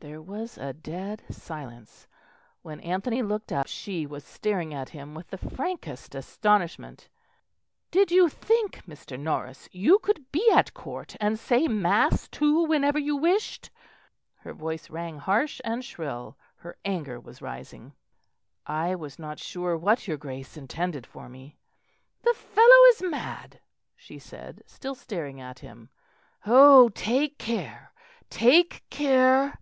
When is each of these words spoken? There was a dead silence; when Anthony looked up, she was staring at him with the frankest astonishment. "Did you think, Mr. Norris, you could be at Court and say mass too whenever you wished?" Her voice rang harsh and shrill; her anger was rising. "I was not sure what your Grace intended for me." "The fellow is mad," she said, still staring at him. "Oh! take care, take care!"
There 0.00 0.22
was 0.22 0.56
a 0.58 0.72
dead 0.72 1.24
silence; 1.28 2.06
when 2.62 2.78
Anthony 2.82 3.20
looked 3.20 3.50
up, 3.50 3.66
she 3.66 4.06
was 4.06 4.22
staring 4.22 4.72
at 4.72 4.90
him 4.90 5.12
with 5.12 5.26
the 5.28 5.36
frankest 5.36 6.14
astonishment. 6.14 7.08
"Did 7.90 8.12
you 8.12 8.28
think, 8.28 8.84
Mr. 8.86 9.18
Norris, 9.18 9.68
you 9.72 9.98
could 9.98 10.30
be 10.30 10.48
at 10.52 10.72
Court 10.72 11.16
and 11.20 11.36
say 11.36 11.66
mass 11.66 12.28
too 12.28 12.62
whenever 12.62 12.96
you 12.98 13.16
wished?" 13.16 13.70
Her 14.36 14.52
voice 14.52 14.88
rang 14.88 15.18
harsh 15.18 15.60
and 15.64 15.84
shrill; 15.84 16.38
her 16.58 16.78
anger 16.84 17.18
was 17.18 17.42
rising. 17.42 17.92
"I 18.68 18.94
was 18.94 19.18
not 19.18 19.40
sure 19.40 19.76
what 19.76 20.06
your 20.06 20.16
Grace 20.16 20.56
intended 20.56 21.06
for 21.08 21.28
me." 21.28 21.58
"The 22.22 22.34
fellow 22.34 22.84
is 22.92 23.02
mad," 23.02 23.58
she 23.96 24.20
said, 24.20 24.62
still 24.64 24.94
staring 24.94 25.40
at 25.40 25.58
him. 25.58 25.88
"Oh! 26.46 26.88
take 26.90 27.36
care, 27.36 27.90
take 28.30 28.88
care!" 28.90 29.58